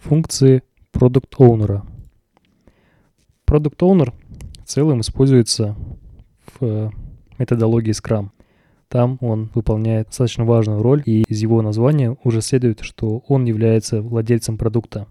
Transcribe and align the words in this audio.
Функции 0.00 0.62
Product 0.94 1.36
Owner. 1.38 1.82
Product 3.46 3.76
Owner 3.80 4.14
в 4.64 4.66
целом 4.66 5.02
используется 5.02 5.76
в 6.46 6.64
э, 6.64 6.90
методологии 7.38 7.92
Scrum. 7.92 8.30
Там 8.88 9.18
он 9.20 9.50
выполняет 9.54 10.06
достаточно 10.06 10.44
важную 10.46 10.82
роль, 10.82 11.02
и 11.04 11.22
из 11.28 11.42
его 11.42 11.60
названия 11.60 12.16
уже 12.24 12.40
следует, 12.40 12.80
что 12.80 13.22
он 13.28 13.44
является 13.44 14.00
владельцем 14.00 14.56
продукта. 14.56 15.06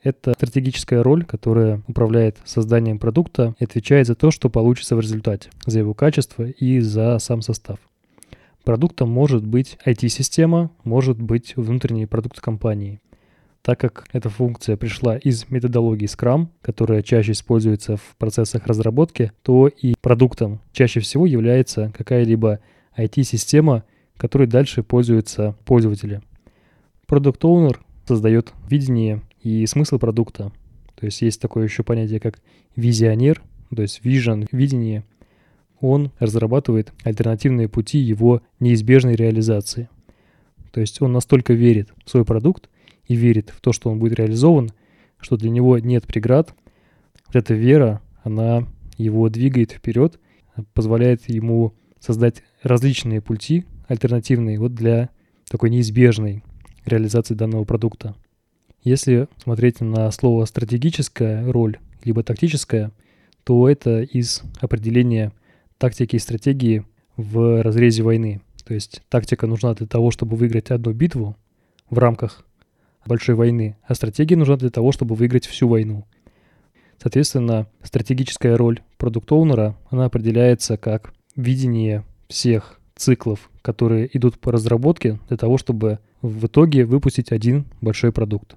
Это 0.00 0.32
стратегическая 0.32 1.02
роль, 1.02 1.24
которая 1.24 1.82
управляет 1.88 2.38
созданием 2.44 3.00
продукта 3.00 3.56
и 3.58 3.64
отвечает 3.64 4.06
за 4.06 4.14
то, 4.14 4.30
что 4.30 4.48
получится 4.48 4.94
в 4.94 5.00
результате, 5.00 5.50
за 5.66 5.80
его 5.80 5.92
качество 5.92 6.44
и 6.44 6.78
за 6.78 7.18
сам 7.18 7.42
состав. 7.42 7.78
Продуктом 8.62 9.10
может 9.10 9.44
быть 9.44 9.76
IT-система, 9.84 10.70
может 10.84 11.20
быть 11.20 11.56
внутренний 11.56 12.06
продукт 12.06 12.40
компании– 12.40 13.00
так 13.70 13.78
как 13.78 14.08
эта 14.12 14.28
функция 14.28 14.76
пришла 14.76 15.16
из 15.16 15.48
методологии 15.48 16.08
Scrum, 16.08 16.48
которая 16.60 17.02
чаще 17.02 17.30
используется 17.30 17.96
в 17.96 18.16
процессах 18.18 18.66
разработки, 18.66 19.30
то 19.44 19.68
и 19.68 19.94
продуктом 20.00 20.60
чаще 20.72 20.98
всего 20.98 21.24
является 21.24 21.92
какая-либо 21.96 22.58
IT-система, 22.98 23.84
которой 24.16 24.48
дальше 24.48 24.82
пользуются 24.82 25.54
пользователи. 25.64 26.20
Product 27.06 27.38
Owner 27.42 27.76
создает 28.08 28.52
видение 28.68 29.22
и 29.40 29.64
смысл 29.66 30.00
продукта. 30.00 30.50
То 30.96 31.06
есть 31.06 31.22
есть 31.22 31.40
такое 31.40 31.62
еще 31.62 31.84
понятие, 31.84 32.18
как 32.18 32.40
визионер, 32.74 33.40
то 33.72 33.82
есть 33.82 34.00
vision, 34.02 34.48
видение. 34.50 35.04
Он 35.80 36.10
разрабатывает 36.18 36.92
альтернативные 37.04 37.68
пути 37.68 37.98
его 37.98 38.42
неизбежной 38.58 39.14
реализации. 39.14 39.88
То 40.72 40.80
есть 40.80 41.00
он 41.00 41.12
настолько 41.12 41.52
верит 41.52 41.90
в 42.04 42.10
свой 42.10 42.24
продукт, 42.24 42.68
и 43.10 43.16
верит 43.16 43.50
в 43.50 43.60
то, 43.60 43.72
что 43.72 43.90
он 43.90 43.98
будет 43.98 44.20
реализован, 44.20 44.70
что 45.18 45.36
для 45.36 45.50
него 45.50 45.76
нет 45.80 46.06
преград, 46.06 46.54
вот 47.26 47.34
эта 47.34 47.54
вера, 47.54 48.00
она 48.22 48.68
его 48.98 49.28
двигает 49.28 49.72
вперед, 49.72 50.20
позволяет 50.74 51.28
ему 51.28 51.74
создать 51.98 52.44
различные 52.62 53.20
пути 53.20 53.64
альтернативные 53.88 54.60
вот 54.60 54.74
для 54.76 55.10
такой 55.50 55.70
неизбежной 55.70 56.44
реализации 56.84 57.34
данного 57.34 57.64
продукта. 57.64 58.14
Если 58.84 59.26
смотреть 59.42 59.80
на 59.80 60.08
слово 60.12 60.44
стратегическая 60.44 61.50
роль, 61.50 61.78
либо 62.04 62.22
тактическая, 62.22 62.92
то 63.42 63.68
это 63.68 64.02
из 64.02 64.42
определения 64.60 65.32
тактики 65.78 66.14
и 66.14 66.20
стратегии 66.20 66.84
в 67.16 67.60
разрезе 67.60 68.04
войны. 68.04 68.40
То 68.64 68.72
есть 68.72 69.02
тактика 69.08 69.48
нужна 69.48 69.74
для 69.74 69.88
того, 69.88 70.12
чтобы 70.12 70.36
выиграть 70.36 70.70
одну 70.70 70.92
битву 70.92 71.36
в 71.90 71.98
рамках 71.98 72.44
большой 73.06 73.34
войны, 73.34 73.76
а 73.86 73.94
стратегия 73.94 74.36
нужна 74.36 74.56
для 74.56 74.70
того, 74.70 74.92
чтобы 74.92 75.14
выиграть 75.14 75.46
всю 75.46 75.68
войну. 75.68 76.04
Соответственно, 77.02 77.66
стратегическая 77.82 78.56
роль 78.56 78.80
продукт-оунера, 78.98 79.76
она 79.88 80.04
определяется 80.04 80.76
как 80.76 81.14
видение 81.34 82.04
всех 82.28 82.78
циклов, 82.94 83.50
которые 83.62 84.14
идут 84.16 84.38
по 84.38 84.52
разработке 84.52 85.18
для 85.28 85.36
того, 85.36 85.56
чтобы 85.56 85.98
в 86.20 86.46
итоге 86.46 86.84
выпустить 86.84 87.32
один 87.32 87.64
большой 87.80 88.12
продукт. 88.12 88.56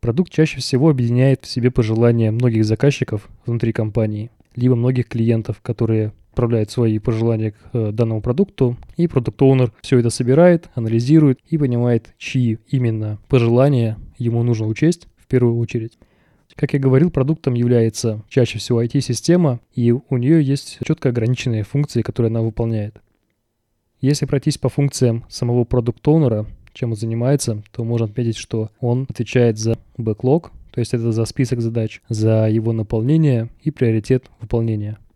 Продукт 0.00 0.32
чаще 0.32 0.60
всего 0.60 0.88
объединяет 0.88 1.44
в 1.44 1.48
себе 1.48 1.70
пожелания 1.70 2.30
многих 2.30 2.64
заказчиков 2.64 3.28
внутри 3.44 3.72
компании, 3.72 4.30
либо 4.54 4.76
многих 4.76 5.08
клиентов, 5.08 5.60
которые 5.60 6.12
отправляет 6.30 6.70
свои 6.70 6.98
пожелания 6.98 7.52
к 7.52 7.56
э, 7.72 7.92
данному 7.92 8.22
продукту, 8.22 8.76
и 8.96 9.06
продукт 9.08 9.40
оунер 9.42 9.72
все 9.82 9.98
это 9.98 10.10
собирает, 10.10 10.70
анализирует 10.74 11.40
и 11.48 11.58
понимает, 11.58 12.14
чьи 12.18 12.58
именно 12.68 13.18
пожелания 13.28 13.98
ему 14.16 14.42
нужно 14.42 14.66
учесть 14.66 15.08
в 15.16 15.26
первую 15.26 15.58
очередь. 15.58 15.98
Как 16.54 16.72
я 16.72 16.78
говорил, 16.78 17.10
продуктом 17.10 17.54
является 17.54 18.22
чаще 18.28 18.58
всего 18.58 18.82
IT-система, 18.82 19.60
и 19.74 19.92
у 19.92 20.16
нее 20.16 20.42
есть 20.42 20.78
четко 20.84 21.08
ограниченные 21.08 21.62
функции, 21.62 22.02
которые 22.02 22.30
она 22.30 22.42
выполняет. 22.42 23.00
Если 24.00 24.26
пройтись 24.26 24.58
по 24.58 24.68
функциям 24.68 25.24
самого 25.28 25.64
продукт-оунера, 25.64 26.46
чем 26.72 26.90
он 26.90 26.96
занимается, 26.96 27.62
то 27.72 27.84
можно 27.84 28.06
отметить, 28.06 28.36
что 28.36 28.70
он 28.80 29.06
отвечает 29.08 29.58
за 29.58 29.76
бэклог, 29.96 30.52
то 30.70 30.78
есть 30.78 30.94
это 30.94 31.12
за 31.12 31.24
список 31.24 31.60
задач, 31.60 32.00
за 32.08 32.48
его 32.48 32.72
наполнение 32.72 33.48
и 33.62 33.70
приоритет 33.70 34.30
выполнения– 34.40 34.98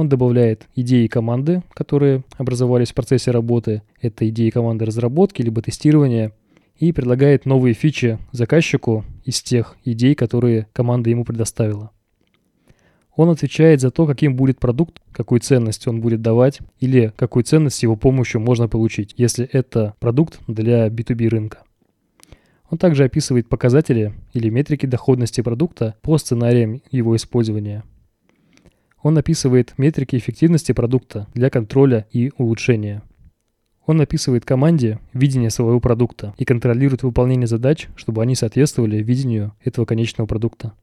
он 0.00 0.08
добавляет 0.08 0.66
идеи 0.74 1.06
команды, 1.08 1.62
которые 1.74 2.24
образовались 2.38 2.90
в 2.90 2.94
процессе 2.94 3.32
работы. 3.32 3.82
Это 4.00 4.26
идеи 4.30 4.48
команды 4.48 4.86
разработки 4.86 5.42
либо 5.42 5.60
тестирования. 5.60 6.32
И 6.78 6.92
предлагает 6.92 7.44
новые 7.44 7.74
фичи 7.74 8.18
заказчику 8.32 9.04
из 9.26 9.42
тех 9.42 9.76
идей, 9.84 10.14
которые 10.14 10.68
команда 10.72 11.10
ему 11.10 11.26
предоставила. 11.26 11.90
Он 13.14 13.28
отвечает 13.28 13.82
за 13.82 13.90
то, 13.90 14.06
каким 14.06 14.36
будет 14.36 14.58
продукт, 14.58 15.02
какую 15.12 15.40
ценность 15.42 15.86
он 15.86 16.00
будет 16.00 16.22
давать 16.22 16.60
или 16.78 17.12
какую 17.16 17.44
ценность 17.44 17.82
его 17.82 17.96
помощью 17.96 18.40
можно 18.40 18.66
получить, 18.68 19.12
если 19.18 19.44
это 19.44 19.94
продукт 20.00 20.40
для 20.46 20.86
B2B 20.86 21.28
рынка. 21.28 21.64
Он 22.70 22.78
также 22.78 23.04
описывает 23.04 23.50
показатели 23.50 24.14
или 24.32 24.48
метрики 24.48 24.86
доходности 24.86 25.42
продукта 25.42 25.96
по 26.00 26.16
сценариям 26.16 26.80
его 26.90 27.14
использования– 27.14 27.84
он 29.02 29.16
описывает 29.16 29.74
метрики 29.78 30.16
эффективности 30.16 30.72
продукта 30.72 31.26
для 31.34 31.50
контроля 31.50 32.06
и 32.10 32.32
улучшения. 32.36 33.02
Он 33.86 34.00
описывает 34.00 34.44
команде 34.44 35.00
видение 35.14 35.50
своего 35.50 35.80
продукта 35.80 36.34
и 36.36 36.44
контролирует 36.44 37.02
выполнение 37.02 37.46
задач, 37.46 37.88
чтобы 37.96 38.22
они 38.22 38.34
соответствовали 38.34 39.02
видению 39.02 39.56
этого 39.64 39.84
конечного 39.84 40.26
продукта. 40.26 40.74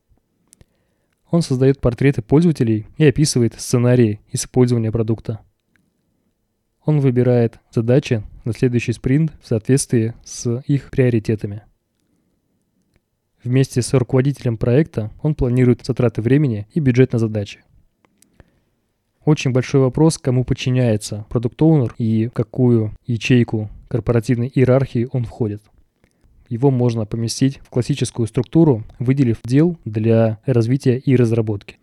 Он 1.30 1.42
создает 1.42 1.80
портреты 1.80 2.22
пользователей 2.22 2.88
и 2.98 3.06
описывает 3.06 3.54
сценарии 3.60 4.22
использования 4.32 4.92
продукта. 4.92 5.42
Он 6.86 7.00
выбирает 7.00 7.60
задачи 7.70 8.24
на 8.46 8.54
следующий 8.54 8.94
спринт 8.94 9.34
в 9.42 9.48
соответствии 9.48 10.14
с 10.24 10.64
их 10.68 10.90
приоритетами. 10.90 11.64
Вместе 13.44 13.82
с 13.82 13.94
руководителем 13.94 14.58
проекта 14.58 15.12
он 15.22 15.36
планирует 15.36 15.86
затраты 15.86 16.22
времени 16.22 16.68
и 16.74 16.80
бюджет 16.80 17.14
на 17.14 17.20
задачи. 17.20 17.64
Очень 19.28 19.52
большой 19.52 19.82
вопрос, 19.82 20.18
кому 20.18 20.46
подчиняется 20.46 21.26
продукт 21.28 21.62
оунер 21.62 21.94
и 21.98 22.30
какую 22.32 22.94
ячейку 23.06 23.70
корпоративной 23.90 24.48
иерархии 24.48 25.10
он 25.12 25.26
входит. 25.26 25.62
Его 26.48 26.72
можно 26.72 27.06
поместить 27.06 27.58
в 27.58 27.70
классическую 27.70 28.26
структуру, 28.28 28.86
выделив 29.00 29.40
дел 29.44 29.78
для 29.84 30.40
развития 30.46 30.98
и 30.98 31.18
разработки. 31.18 31.76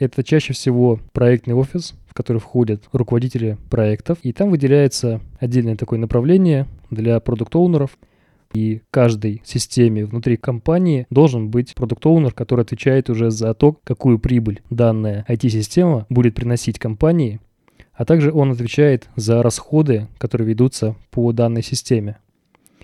Это 0.00 0.24
чаще 0.24 0.52
всего 0.52 0.98
проектный 1.12 1.54
офис, 1.54 1.94
в 2.08 2.14
который 2.14 2.38
входят 2.38 2.82
руководители 2.90 3.56
проектов, 3.70 4.18
и 4.24 4.32
там 4.32 4.50
выделяется 4.50 5.20
отдельное 5.38 5.76
такое 5.76 6.00
направление 6.00 6.66
для 6.90 7.20
продукт-оунеров– 7.20 7.96
и 8.52 8.82
каждой 8.90 9.42
системе 9.44 10.04
внутри 10.04 10.36
компании 10.36 11.06
должен 11.10 11.50
быть 11.50 11.74
продукт 11.74 12.04
оунер 12.06 12.32
который 12.32 12.62
отвечает 12.62 13.10
уже 13.10 13.30
за 13.30 13.54
то, 13.54 13.76
какую 13.84 14.18
прибыль 14.18 14.62
данная 14.70 15.24
IT-система 15.28 16.06
будет 16.08 16.34
приносить 16.34 16.78
компании, 16.78 17.40
а 17.92 18.04
также 18.04 18.32
он 18.32 18.50
отвечает 18.50 19.08
за 19.16 19.42
расходы, 19.42 20.08
которые 20.18 20.48
ведутся 20.48 20.96
по 21.10 21.32
данной 21.32 21.62
системе. 21.62 22.18